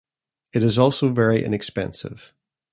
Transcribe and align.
It 0.51 0.63
is 0.63 0.79
also 0.79 1.09
very 1.13 1.43
inexpensive. 1.45 2.33